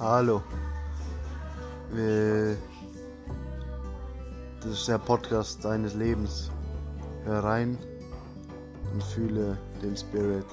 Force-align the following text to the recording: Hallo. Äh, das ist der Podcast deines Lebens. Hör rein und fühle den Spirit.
Hallo. 0.00 0.42
Äh, 1.92 2.54
das 4.62 4.72
ist 4.72 4.86
der 4.86 4.98
Podcast 4.98 5.64
deines 5.64 5.94
Lebens. 5.94 6.52
Hör 7.24 7.42
rein 7.42 7.76
und 8.92 9.02
fühle 9.02 9.58
den 9.82 9.96
Spirit. 9.96 10.46